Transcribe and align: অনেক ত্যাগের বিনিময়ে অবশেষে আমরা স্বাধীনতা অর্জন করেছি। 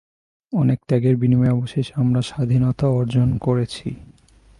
অনেক 0.53 0.79
ত্যাগের 0.87 1.15
বিনিময়ে 1.17 1.51
অবশেষে 1.51 1.93
আমরা 1.95 2.21
স্বাধীনতা 2.21 2.87
অর্জন 2.89 3.37
করেছি। 3.37 3.87